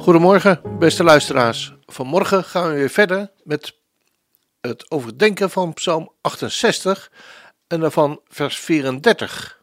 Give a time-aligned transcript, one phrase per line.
[0.00, 1.74] Goedemorgen, beste luisteraars.
[1.86, 3.76] Vanmorgen gaan we weer verder met
[4.60, 7.12] het overdenken van Psalm 68
[7.66, 9.62] en daarvan vers 34.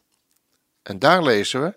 [0.83, 1.75] En daar lezen we: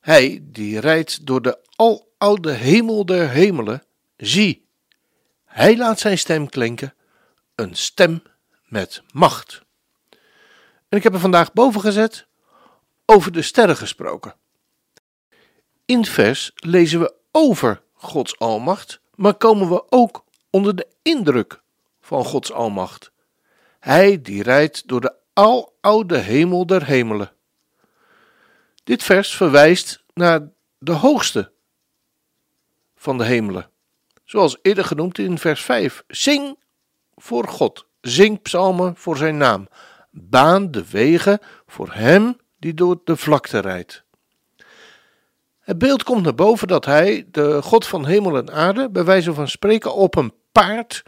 [0.00, 3.82] Hij die rijdt door de aloude hemel der hemelen,
[4.16, 4.68] zie,
[5.44, 6.94] hij laat zijn stem klinken,
[7.54, 8.22] een stem
[8.64, 9.62] met macht.
[10.88, 12.26] En ik heb er vandaag boven gezet
[13.04, 14.34] over de sterren gesproken.
[15.84, 21.62] In vers lezen we over Gods almacht, maar komen we ook onder de indruk
[22.00, 23.12] van Gods almacht.
[23.78, 27.32] Hij die rijdt door de aloude hemel der hemelen.
[28.84, 31.52] Dit vers verwijst naar de hoogste
[32.96, 33.70] van de hemelen.
[34.24, 36.04] Zoals eerder genoemd in vers 5.
[36.08, 36.58] Zing
[37.16, 37.86] voor God.
[38.00, 39.68] Zing psalmen voor zijn naam.
[40.10, 44.04] Baan de wegen voor hem die door de vlakte rijdt.
[45.60, 49.34] Het beeld komt naar boven dat hij, de God van hemel en aarde, bij wijze
[49.34, 51.02] van spreken op een paard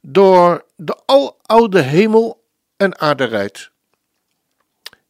[0.00, 2.44] door de aloude hemel
[2.76, 3.70] en aarde rijdt.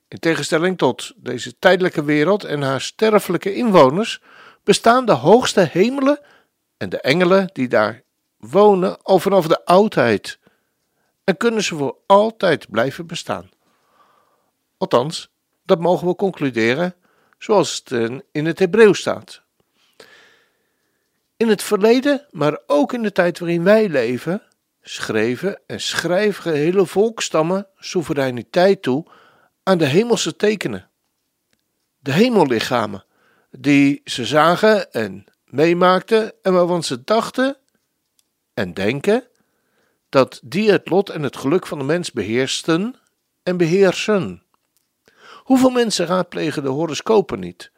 [0.09, 4.21] In tegenstelling tot deze tijdelijke wereld en haar sterfelijke inwoners
[4.63, 6.21] bestaan de hoogste hemelen
[6.77, 8.03] en de engelen die daar
[8.37, 10.39] wonen al vanaf de oudheid
[11.25, 13.51] en kunnen ze voor altijd blijven bestaan.
[14.77, 15.31] Althans,
[15.65, 16.95] dat mogen we concluderen
[17.45, 19.43] zoals het in het Hebreeuws staat.
[21.37, 24.43] In het verleden, maar ook in de tijd waarin wij leven,
[24.83, 29.07] schreven en schrijven gehele volkstammen soevereiniteit toe
[29.63, 30.91] aan de hemelse tekenen,
[31.99, 33.05] de hemellichamen,
[33.51, 37.57] die ze zagen en meemaakten en waarvan ze dachten
[38.55, 39.27] en denken
[40.09, 42.95] dat die het lot en het geluk van de mens beheersten
[43.43, 44.44] en beheersen.
[45.45, 47.71] Hoeveel mensen raadplegen de horoscopen niet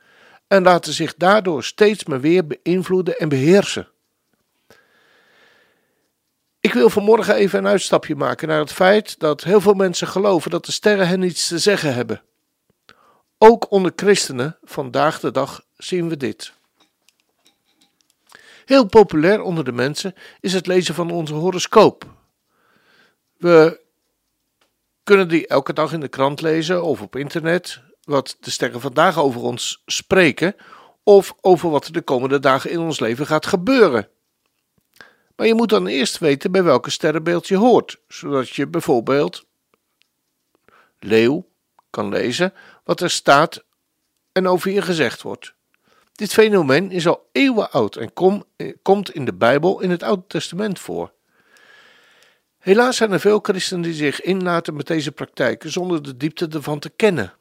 [0.47, 3.89] en laten zich daardoor steeds maar weer beïnvloeden en beheersen?
[6.61, 10.51] Ik wil vanmorgen even een uitstapje maken naar het feit dat heel veel mensen geloven
[10.51, 12.23] dat de sterren hen iets te zeggen hebben.
[13.39, 16.53] Ook onder christenen vandaag de dag zien we dit.
[18.65, 22.05] Heel populair onder de mensen is het lezen van onze horoscoop.
[23.37, 23.85] We
[25.07, 29.19] kunnen die elke dag in de krant lezen of op internet, wat de sterren vandaag
[29.19, 30.57] over ons spreken,
[31.03, 34.09] of over wat er de komende dagen in ons leven gaat gebeuren.
[35.37, 39.45] Maar je moet dan eerst weten bij welke sterrenbeeld je hoort, zodat je bijvoorbeeld
[40.99, 41.49] leeuw
[41.91, 42.53] kan lezen
[42.85, 43.65] wat er staat
[44.33, 45.55] en over je gezegd wordt.
[46.13, 48.13] Dit fenomeen is al eeuwen oud en
[48.57, 51.13] eh, komt in de Bijbel in het Oude Testament voor.
[52.67, 56.79] Helaas zijn er veel christenen die zich inlaten met deze praktijken zonder de diepte ervan
[56.79, 57.35] te kennen.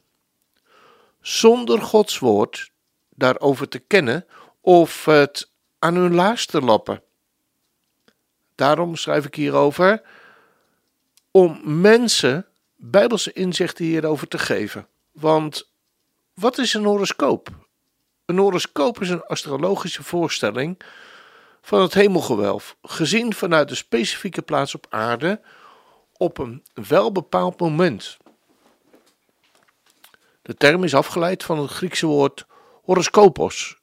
[1.20, 2.70] Zonder Gods woord
[3.08, 4.26] daarover te kennen
[4.60, 7.02] of het aan hun laars te lappen.
[8.54, 10.02] Daarom schrijf ik hierover
[11.30, 14.88] om mensen bijbelse inzichten hierover te geven.
[15.12, 15.70] Want
[16.34, 17.48] wat is een horoscoop?
[18.24, 20.78] Een horoscoop is een astrologische voorstelling
[21.66, 25.40] van het hemelgewelf, gezien vanuit de specifieke plaats op aarde
[26.16, 28.16] op een welbepaald moment.
[30.42, 32.46] De term is afgeleid van het Griekse woord
[32.82, 33.78] horoscopos,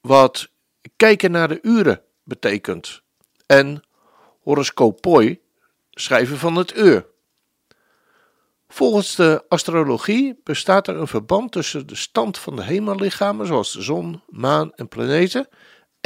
[0.00, 0.48] wat
[0.96, 3.02] kijken naar de uren betekent,
[3.46, 3.82] en
[4.42, 5.40] horoscopoi,
[5.90, 7.06] schrijven van het uur.
[8.68, 13.82] Volgens de astrologie bestaat er een verband tussen de stand van de hemellichamen, zoals de
[13.82, 15.48] zon, maan en planeten,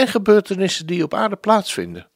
[0.00, 2.08] en gebeurtenissen die op aarde plaatsvinden.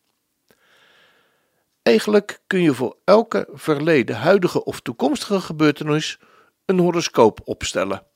[1.82, 6.19] Eigenlijk kun je voor elke verleden, huidige of toekomstige gebeurtenis
[6.64, 8.06] een horoscoop opstellen.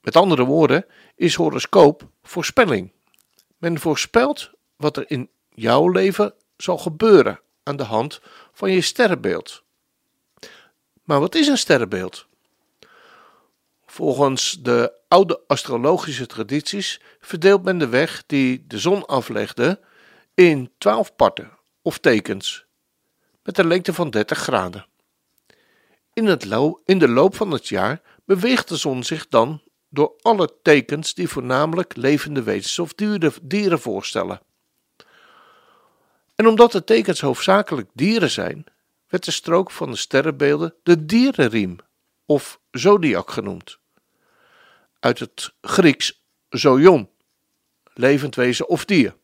[0.00, 2.92] Met andere woorden is horoscoop voorspelling.
[3.58, 8.20] Men voorspelt wat er in jouw leven zal gebeuren aan de hand
[8.52, 9.62] van je sterrenbeeld.
[11.04, 12.26] Maar wat is een sterrenbeeld?
[13.92, 19.80] Volgens de oude astrologische tradities verdeelt men de weg die de zon aflegde
[20.34, 22.64] in twaalf parten of tekens
[23.42, 24.86] met een lengte van 30 graden.
[26.12, 26.46] In, het
[26.84, 31.28] in de loop van het jaar beweegt de zon zich dan door alle tekens die
[31.28, 32.94] voornamelijk levende wezens of
[33.42, 34.40] dieren, voorstellen.
[36.34, 38.64] En omdat de tekens hoofdzakelijk dieren zijn,
[39.08, 41.78] werd de strook van de sterrenbeelden de dierenriem
[42.26, 43.80] of zodiac genoemd.
[45.02, 47.10] Uit het Grieks zoion,
[47.94, 49.16] levend wezen of dier.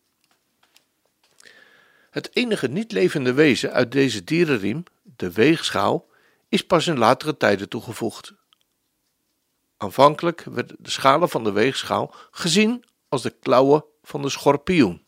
[2.11, 6.09] Het enige niet levende wezen uit deze dierenriem, de weegschaal,
[6.49, 8.33] is pas in latere tijden toegevoegd.
[9.77, 15.05] Aanvankelijk werden de schalen van de weegschaal gezien als de klauwen van de schorpioen.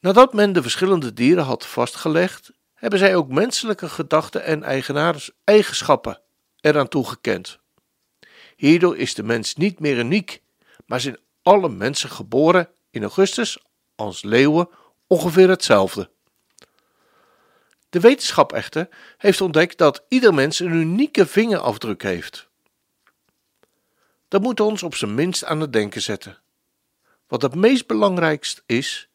[0.00, 4.62] Nadat men de verschillende dieren had vastgelegd, hebben zij ook menselijke gedachten en
[5.44, 6.20] eigenschappen
[6.60, 7.62] eraan toegekend.
[8.56, 10.42] Hierdoor is de mens niet meer uniek,
[10.86, 13.58] maar zijn alle mensen geboren in augustus
[13.94, 14.68] als leeuwen
[15.06, 16.10] ongeveer hetzelfde.
[17.88, 22.48] De wetenschap echter heeft ontdekt dat ieder mens een unieke vingerafdruk heeft.
[24.28, 26.38] Dat moet ons op zijn minst aan het denken zetten.
[27.26, 29.08] Wat het meest belangrijkst is,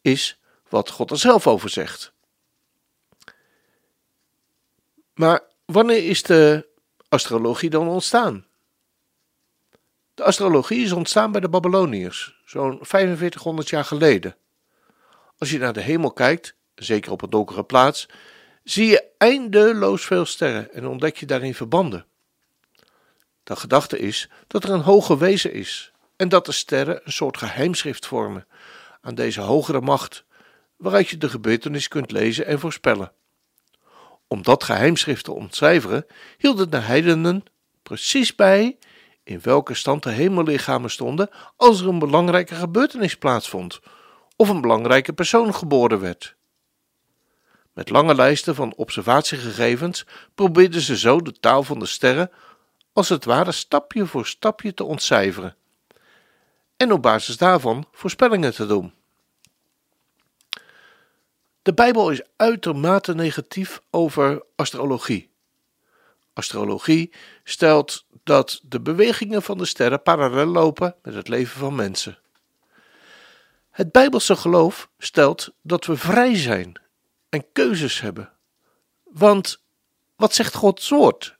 [0.00, 2.12] is wat God er zelf over zegt.
[5.14, 6.68] Maar wanneer is de
[7.12, 8.46] astrologie dan ontstaan?
[10.14, 14.36] De astrologie is ontstaan bij de Babyloniërs, zo'n 4500 jaar geleden.
[15.38, 18.08] Als je naar de hemel kijkt, zeker op een donkere plaats,
[18.64, 22.06] zie je eindeloos veel sterren en ontdek je daarin verbanden.
[23.42, 27.36] De gedachte is dat er een hoge wezen is en dat de sterren een soort
[27.38, 28.46] geheimschrift vormen
[29.00, 30.24] aan deze hogere macht,
[30.76, 33.12] waaruit je de gebeurtenis kunt lezen en voorspellen.
[34.32, 36.06] Om dat geheimschrift te ontcijferen,
[36.38, 37.44] hielden de heidenen
[37.82, 38.78] precies bij
[39.24, 43.80] in welke stand de hemellichamen stonden als er een belangrijke gebeurtenis plaatsvond
[44.36, 46.34] of een belangrijke persoon geboren werd.
[47.72, 52.30] Met lange lijsten van observatiegegevens probeerden ze zo de taal van de sterren
[52.92, 55.56] als het ware stapje voor stapje te ontcijferen
[56.76, 58.92] en op basis daarvan voorspellingen te doen.
[61.62, 65.30] De Bijbel is uitermate negatief over astrologie.
[66.32, 67.12] Astrologie
[67.44, 72.18] stelt dat de bewegingen van de sterren parallel lopen met het leven van mensen.
[73.70, 76.80] Het Bijbelse geloof stelt dat we vrij zijn
[77.28, 78.32] en keuzes hebben.
[79.02, 79.62] Want
[80.16, 81.36] wat zegt Gods woord?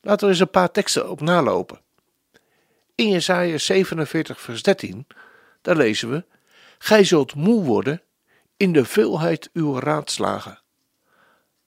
[0.00, 1.80] Laten we eens een paar teksten op nalopen.
[2.94, 5.06] In Jesaja 47 vers 13,
[5.62, 6.24] daar lezen we:
[6.78, 8.02] Gij zult moe worden
[8.60, 10.60] in de veelheid uw raadslagen.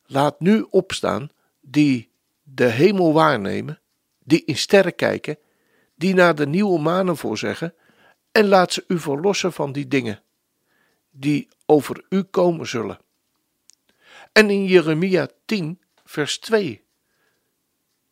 [0.05, 1.29] Laat nu opstaan
[1.61, 2.09] die
[2.43, 3.79] de hemel waarnemen,
[4.19, 5.37] die in sterren kijken,
[5.95, 7.73] die naar de nieuwe manen voorzeggen,
[8.31, 10.21] en laat ze u verlossen van die dingen,
[11.11, 12.99] die over u komen zullen.
[14.31, 16.83] En in Jeremia 10, vers 2.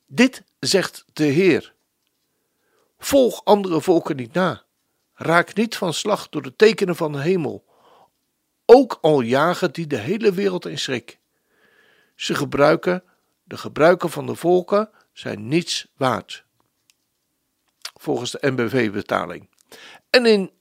[0.06, 1.74] Dit zegt de Heer.
[2.98, 4.64] Volg andere volken niet na.
[5.14, 7.70] Raak niet van slag door de tekenen van de hemel.
[8.74, 11.20] Ook al jagen die de hele wereld in schrik.
[12.16, 13.04] Ze gebruiken,
[13.44, 16.44] de gebruiken van de volken zijn niets waard.
[17.94, 19.50] Volgens de NBV-betaling.
[20.10, 20.52] En in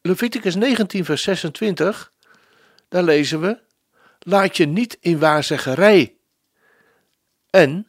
[0.00, 2.12] Leviticus 19, vers 26,
[2.88, 3.60] daar lezen we:
[4.18, 6.16] Laat je niet in waarzeggerij
[7.50, 7.86] en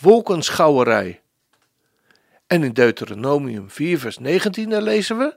[0.00, 1.22] wolkenschouwerij.
[2.46, 5.36] En in Deuteronomium 4, vers 19, daar lezen we: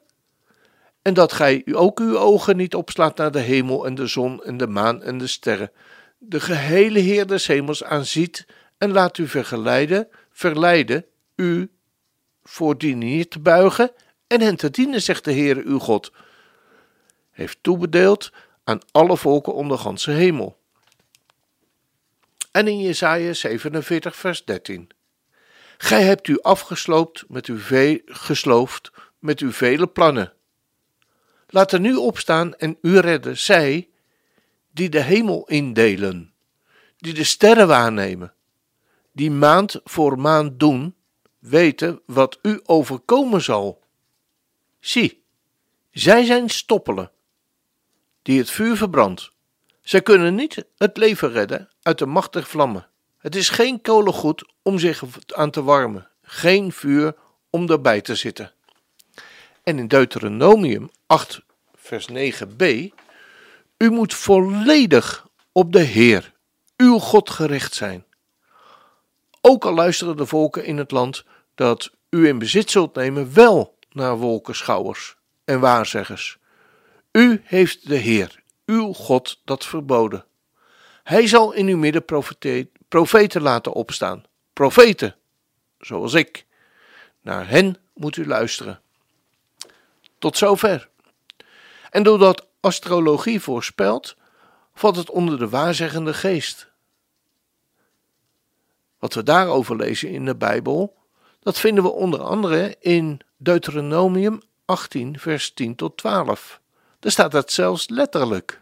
[1.07, 4.57] En dat gij ook uw ogen niet opslaat naar de hemel en de zon en
[4.57, 5.71] de maan en de sterren,
[6.17, 8.45] de gehele Heer des hemels aanziet
[8.77, 11.71] en laat u vergeleiden, verleiden u
[12.43, 13.91] voor die neer te buigen
[14.27, 16.11] en hen te dienen, zegt de Heer uw God.
[17.31, 18.31] Heeft toebedeeld
[18.63, 20.59] aan alle volken onder ganse hemel.
[22.51, 24.89] En in Jesaja 47 vers 13.
[25.77, 30.35] Gij hebt u afgesloopt met uw ve gesloofd met uw vele plannen.
[31.47, 33.89] Laat er nu opstaan en u redden, zij
[34.71, 36.33] die de hemel indelen,
[36.97, 38.33] die de sterren waarnemen,
[39.11, 40.95] die maand voor maand doen,
[41.39, 43.83] weten wat u overkomen zal.
[44.79, 45.23] Zie,
[45.91, 47.11] zij zijn stoppelen,
[48.21, 49.31] die het vuur verbrandt.
[49.81, 52.89] Zij kunnen niet het leven redden uit de machtige vlammen.
[53.17, 57.15] Het is geen kolengoed om zich aan te warmen, geen vuur
[57.49, 58.53] om erbij te zitten.
[59.67, 61.41] En in Deuteronomium 8,
[61.75, 62.63] vers 9b:
[63.77, 66.33] U moet volledig op de Heer,
[66.77, 68.05] uw God, gericht zijn.
[69.41, 73.77] Ook al luisteren de volken in het land dat u in bezit zult nemen, wel
[73.91, 76.37] naar wolkenschouwers en waarzeggers.
[77.11, 80.25] U heeft de Heer, uw God, dat verboden.
[81.03, 82.05] Hij zal in uw midden
[82.87, 84.23] profeten laten opstaan.
[84.53, 85.15] Profeten,
[85.79, 86.45] zoals ik.
[87.21, 88.81] Naar hen moet u luisteren.
[90.19, 90.89] Tot zover.
[91.89, 94.15] En doordat astrologie voorspelt,
[94.73, 96.71] valt het onder de waarzeggende geest.
[98.99, 100.95] Wat we daarover lezen in de Bijbel,
[101.39, 106.61] dat vinden we onder andere in Deuteronomium 18, vers 10 tot 12.
[106.99, 108.61] Daar staat dat zelfs letterlijk.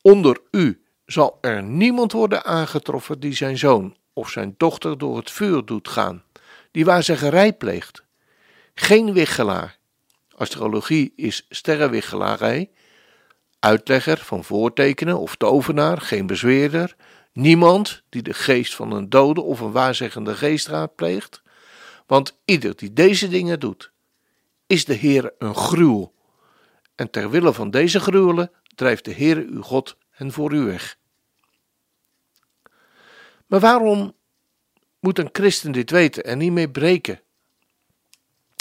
[0.00, 5.30] Onder u zal er niemand worden aangetroffen die zijn zoon of zijn dochter door het
[5.30, 6.22] vuur doet gaan,
[6.70, 8.04] die waarzeggerij pleegt.
[8.74, 9.77] Geen wiggelaar.
[10.38, 12.70] Astrologie is sterrenwiggelarij.
[13.58, 16.96] Uitlegger van voortekenen of tovenaar, geen bezweerder.
[17.32, 21.42] Niemand die de geest van een dode of een waarzeggende geest raadpleegt.
[22.06, 23.90] Want ieder die deze dingen doet,
[24.66, 26.14] is de Heer een gruwel.
[26.94, 30.98] En ter wille van deze gruwelen drijft de Heer uw God hen voor u weg.
[33.46, 34.14] Maar waarom
[35.00, 37.20] moet een christen dit weten en niet mee breken?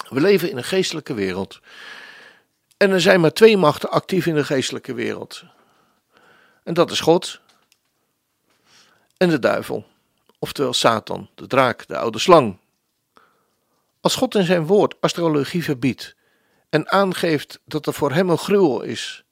[0.09, 1.59] We leven in een geestelijke wereld.
[2.77, 5.43] En er zijn maar twee machten actief in de geestelijke wereld.
[6.63, 7.41] En dat is God
[9.17, 9.85] en de duivel,
[10.39, 12.57] oftewel Satan, de draak, de oude slang.
[14.01, 16.15] Als God in zijn woord astrologie verbiedt
[16.69, 19.23] en aangeeft dat er voor hem een gruwel is,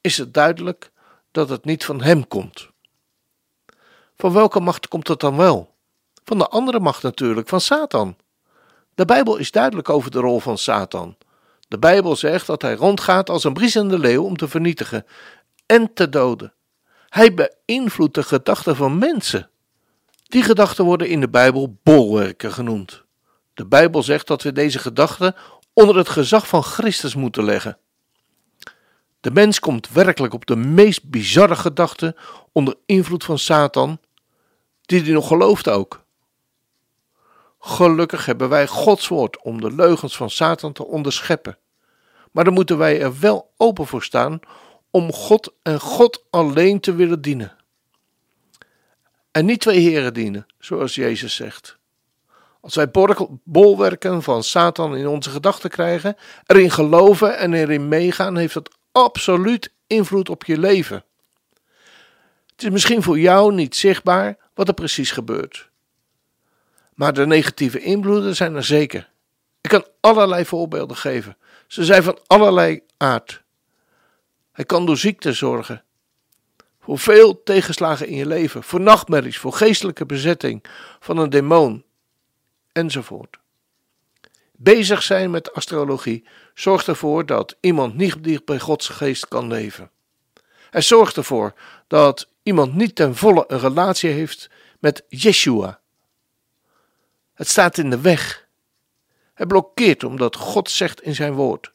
[0.00, 0.90] is het duidelijk
[1.30, 2.68] dat het niet van hem komt.
[4.16, 5.74] Van welke macht komt het dan wel?
[6.24, 8.16] Van de andere macht natuurlijk, van Satan.
[8.98, 11.16] De Bijbel is duidelijk over de rol van Satan.
[11.68, 15.06] De Bijbel zegt dat hij rondgaat als een briesende leeuw om te vernietigen
[15.66, 16.54] en te doden.
[17.08, 19.50] Hij beïnvloedt de gedachten van mensen.
[20.22, 23.04] Die gedachten worden in de Bijbel bolwerken genoemd.
[23.54, 25.34] De Bijbel zegt dat we deze gedachten
[25.72, 27.78] onder het gezag van Christus moeten leggen.
[29.20, 32.16] De mens komt werkelijk op de meest bizarre gedachten
[32.52, 34.00] onder invloed van Satan,
[34.82, 36.06] die hij nog gelooft ook.
[37.68, 41.58] Gelukkig hebben wij Gods woord om de leugens van Satan te onderscheppen.
[42.32, 44.40] Maar dan moeten wij er wel open voor staan
[44.90, 47.56] om God en God alleen te willen dienen.
[49.30, 51.78] En niet twee heren dienen, zoals Jezus zegt.
[52.60, 52.90] Als wij
[53.44, 59.72] bolwerken van Satan in onze gedachten krijgen, erin geloven en erin meegaan, heeft dat absoluut
[59.86, 61.04] invloed op je leven.
[62.46, 65.68] Het is misschien voor jou niet zichtbaar wat er precies gebeurt.
[66.98, 69.10] Maar de negatieve invloeden zijn er zeker.
[69.60, 71.36] Ik kan allerlei voorbeelden geven.
[71.66, 73.42] Ze zijn van allerlei aard.
[74.52, 75.84] Hij kan door ziekte zorgen.
[76.80, 78.62] Voor veel tegenslagen in je leven.
[78.62, 80.64] Voor nachtmerries, voor geestelijke bezetting
[81.00, 81.84] van een demon.
[82.72, 83.38] Enzovoort.
[84.52, 89.90] Bezig zijn met astrologie zorgt ervoor dat iemand niet dicht bij Gods geest kan leven.
[90.70, 91.54] Hij zorgt ervoor
[91.86, 95.80] dat iemand niet ten volle een relatie heeft met Yeshua.
[97.38, 98.48] Het staat in de weg.
[99.34, 101.72] Hij blokkeert omdat God zegt in zijn woord.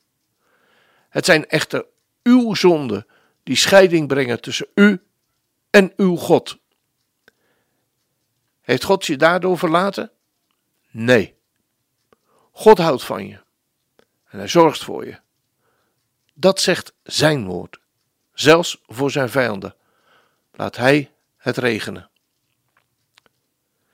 [1.10, 1.86] Het zijn echter
[2.24, 3.08] uw zonden
[3.43, 5.03] die scheiding brengen tussen u
[5.70, 6.58] en uw God.
[8.62, 10.12] Heeft God je daardoor verlaten?
[10.91, 11.36] Nee.
[12.51, 13.41] God houdt van je
[14.25, 15.20] en hij zorgt voor je.
[16.34, 17.79] Dat zegt zijn woord,
[18.34, 19.75] zelfs voor zijn vijanden.
[20.51, 22.10] Laat hij het regenen.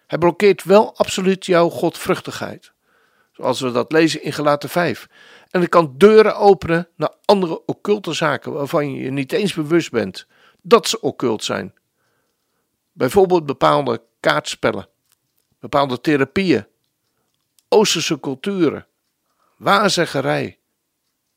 [0.09, 2.71] Hij blokkeert wel absoluut jouw godvruchtigheid,
[3.31, 5.07] zoals we dat lezen in Gelaten 5.
[5.49, 9.91] En hij kan deuren openen naar andere occulte zaken waarvan je je niet eens bewust
[9.91, 10.27] bent
[10.61, 11.73] dat ze occult zijn.
[12.91, 14.87] Bijvoorbeeld bepaalde kaartspellen,
[15.59, 16.67] bepaalde therapieën,
[17.67, 18.87] Oosterse culturen,
[19.57, 20.59] waarzeggerij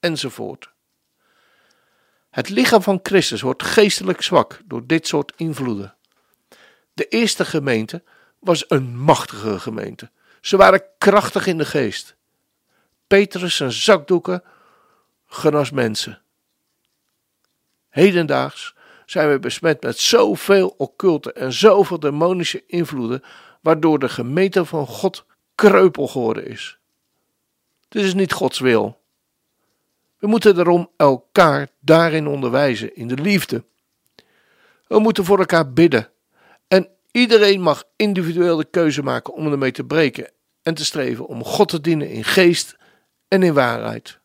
[0.00, 0.72] enzovoort.
[2.30, 5.94] Het lichaam van Christus wordt geestelijk zwak door dit soort invloeden.
[6.92, 8.02] De eerste gemeente
[8.42, 10.10] was een machtige gemeente.
[10.40, 12.16] Ze waren krachtig in de geest.
[13.06, 14.42] Petrus en zakdoeken
[15.26, 16.20] genas mensen.
[17.88, 18.74] Hedendaags
[19.06, 23.22] zijn we besmet met zoveel occulte en zoveel demonische invloeden,
[23.60, 26.78] waardoor de gemeente van God kreupel geworden is.
[27.88, 29.00] Dit is niet Gods wil.
[30.18, 33.64] We moeten daarom elkaar daarin onderwijzen, in de liefde.
[34.86, 36.10] We moeten voor elkaar bidden.
[37.12, 40.30] En iedereen mag individueel de keuze maken om ermee te breken
[40.62, 42.76] en te streven om God te dienen in geest
[43.28, 44.20] en in waarheid.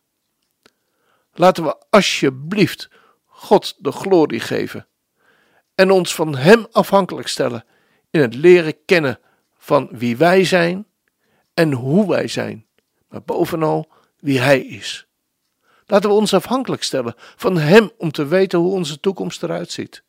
[1.33, 2.89] Laten we alsjeblieft
[3.25, 4.87] God de glorie geven
[5.75, 7.65] en ons van Hem afhankelijk stellen
[8.09, 9.19] in het leren kennen
[9.57, 10.85] van wie wij zijn
[11.53, 12.65] en hoe wij zijn,
[13.09, 15.07] maar bovenal wie Hij is.
[15.85, 20.03] Laten we ons afhankelijk stellen van Hem om te weten hoe onze toekomst eruit ziet.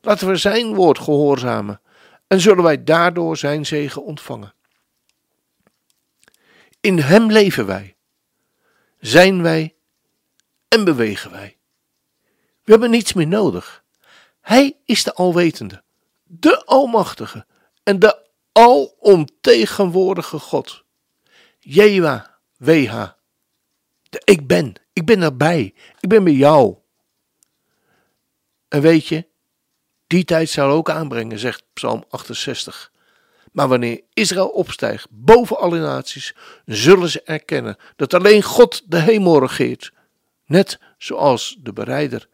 [0.00, 1.80] Laten we Zijn woord gehoorzamen
[2.26, 4.54] en zullen wij daardoor zijn zegen ontvangen.
[6.80, 7.96] In Hem leven wij,
[9.00, 9.74] zijn wij
[10.68, 11.56] en bewegen wij.
[12.62, 13.84] We hebben niets meer nodig.
[14.40, 15.82] Hij is de Alwetende,
[16.22, 17.46] de Almachtige
[17.82, 20.84] en de alomtegenwoordige God.
[21.58, 23.08] Jewa, WH.
[24.08, 26.76] De ik ben, ik ben erbij, ik ben bij jou.
[28.68, 29.26] En weet je,
[30.06, 32.92] die tijd zal ook aanbrengen, zegt Psalm 68.
[33.52, 36.34] Maar wanneer Israël opstijgt boven alle naties,
[36.64, 39.92] zullen ze erkennen dat alleen God de hemel regeert,
[40.46, 42.28] net zoals de bereider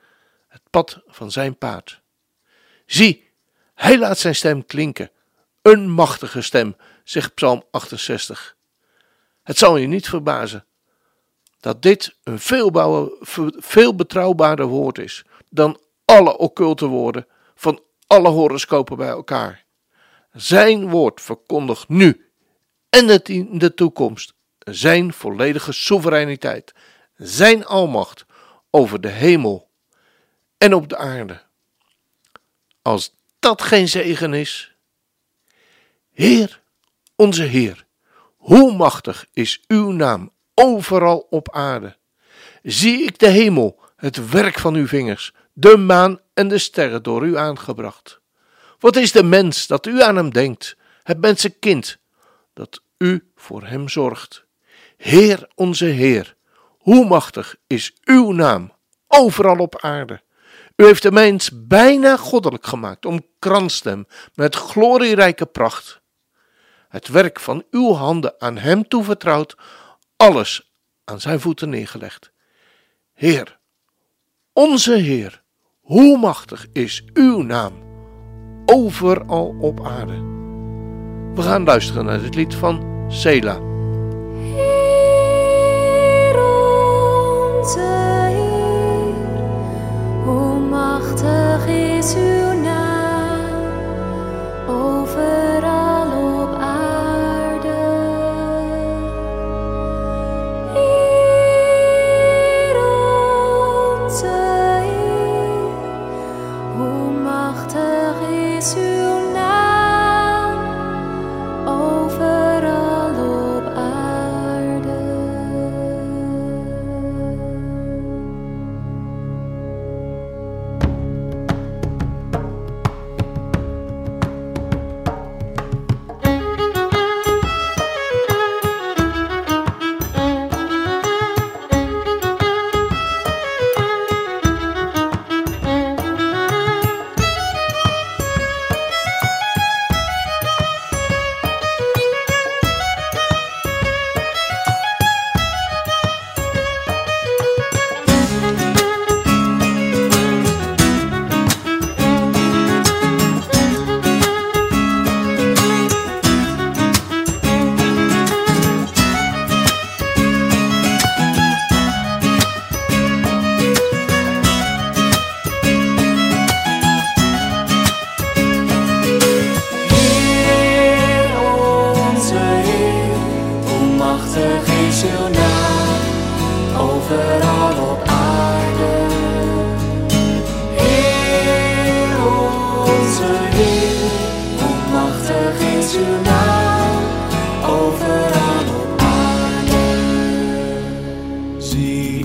[0.48, 2.02] het pad van zijn paard.
[2.86, 3.30] Zie,
[3.74, 5.10] hij laat zijn stem klinken,
[5.62, 8.56] een machtige stem, zegt Psalm 68.
[9.42, 10.64] Het zal je niet verbazen
[11.60, 13.18] dat dit een veel,
[13.56, 17.26] veel betrouwbaarder woord is dan alle occulte woorden
[17.62, 19.64] van alle horoscopen bij elkaar.
[20.32, 22.30] Zijn woord verkondigt nu
[22.90, 26.74] en het in de toekomst zijn volledige soevereiniteit,
[27.16, 28.24] zijn almacht
[28.70, 29.70] over de hemel
[30.58, 31.42] en op de aarde.
[32.82, 34.76] Als dat geen zegen is,
[36.12, 36.62] Heer,
[37.16, 37.86] onze Heer,
[38.36, 41.96] hoe machtig is uw naam overal op aarde.
[42.62, 47.26] Zie ik de hemel, het werk van uw vingers, de maan en de sterren door
[47.26, 48.20] u aangebracht.
[48.78, 51.98] Wat is de mens dat u aan hem denkt, het mensenkind
[52.52, 54.44] dat u voor hem zorgt.
[54.96, 56.36] Heer onze Heer,
[56.78, 58.72] hoe machtig is uw naam
[59.06, 60.22] overal op aarde.
[60.76, 66.00] U heeft de mens bijna goddelijk gemaakt, omkranst hem met glorierijke pracht.
[66.88, 69.56] Het werk van uw handen aan hem toevertrouwd,
[70.16, 70.72] alles
[71.04, 72.32] aan zijn voeten neergelegd.
[73.12, 73.58] Heer,
[74.52, 75.41] onze Heer,
[75.92, 77.72] hoe machtig is uw naam
[78.64, 80.12] overal op aarde.
[81.34, 83.58] We gaan luisteren naar het lied van Sela.
[90.24, 92.41] Hoe machtig is uw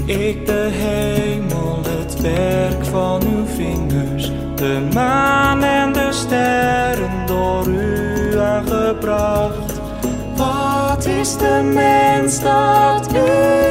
[0.07, 8.39] ik de hemel, het werk van uw vingers, de maan en de sterren door u
[8.39, 9.81] aangebracht.
[10.35, 13.66] Wat is de mens dat u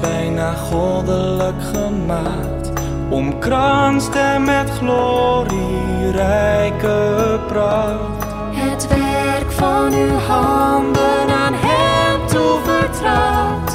[0.00, 2.72] bijna goddelijk gemaakt.
[3.10, 8.24] Omkranst hem met glorierijke pracht.
[8.50, 13.72] Het werk van uw handen aan hem toevertrouwd.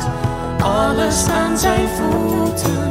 [0.61, 2.90] Alles aan zijn voeten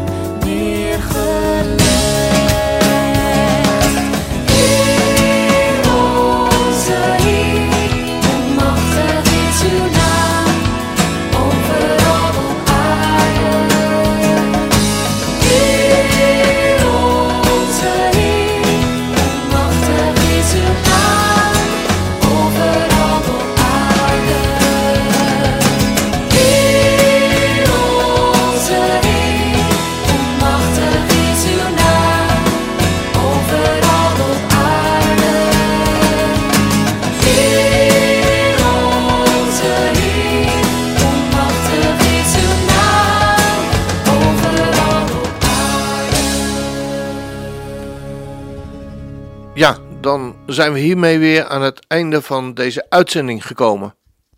[50.55, 53.95] zijn we hiermee weer aan het einde van deze uitzending gekomen.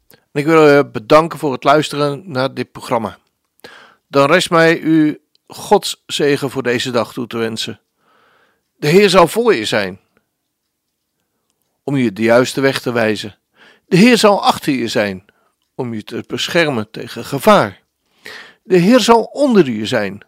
[0.09, 3.19] En ik wil u bedanken voor het luisteren naar dit programma.
[4.09, 7.81] Dan rest mij u Gods zegen voor deze dag toe te wensen.
[8.77, 10.01] De Heer zal voor je zijn,
[11.83, 13.39] om je de juiste weg te wijzen.
[13.87, 15.25] De Heer zal achter je zijn,
[15.75, 17.83] om je te beschermen tegen gevaar.
[18.63, 20.21] De Heer zal onder je zijn,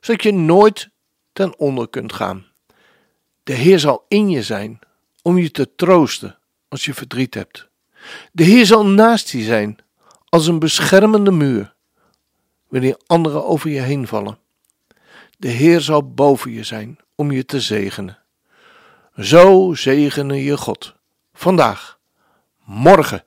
[0.00, 0.90] zodat je nooit
[1.32, 2.46] ten onder kunt gaan.
[3.42, 4.80] De Heer zal in je zijn
[5.22, 7.68] om je te troosten als je verdriet hebt.
[8.32, 9.78] De Heer zal naast je zijn
[10.28, 11.74] als een beschermende muur
[12.68, 14.38] wanneer anderen over je heen vallen.
[15.38, 18.18] De Heer zal boven je zijn om je te zegenen.
[19.16, 20.94] Zo zegene je God
[21.32, 21.98] vandaag,
[22.64, 23.24] morgen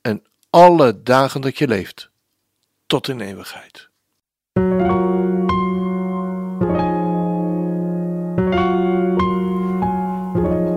[0.00, 2.10] en alle dagen dat je leeft,
[2.86, 3.90] tot in eeuwigheid.